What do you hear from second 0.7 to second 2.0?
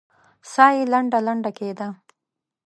يې لنډه لنډه کېده.